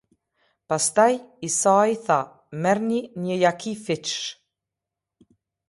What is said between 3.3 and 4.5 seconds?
jaki fiqsh".